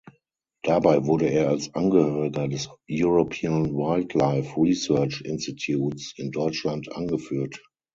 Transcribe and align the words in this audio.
Dabei 0.63 1.05
wurde 1.05 1.27
er 1.29 1.49
als 1.49 1.75
Angehöriger 1.75 2.47
des 2.47 2.69
"European 2.89 3.71
Wildlife 3.75 4.59
Research 4.59 5.21
Institutes" 5.23 6.13
in 6.17 6.31
Deutschland 6.31 6.91
angeführt. 6.91 7.61